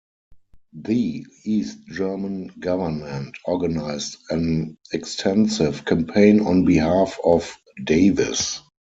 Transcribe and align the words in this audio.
The 0.73 1.27
East 1.43 1.77
German 1.87 2.47
government 2.59 3.37
organized 3.45 4.17
an 4.31 4.79
extensive 4.91 5.85
campaign 5.85 6.39
on 6.39 6.65
behalf 6.65 7.19
of 7.23 7.55
Davis. 7.83 8.61